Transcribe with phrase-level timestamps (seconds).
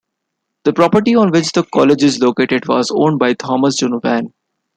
[0.63, 4.33] The property on which the College is located was owned by Thomas Donovan.